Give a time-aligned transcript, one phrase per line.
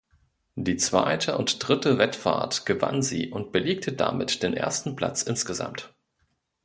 [0.55, 5.93] Die zweite und dritte Wettfahrt gewann sie und belegte damit den ersten Platz insgesamt.